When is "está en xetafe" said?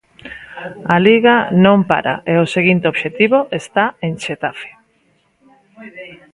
3.61-4.69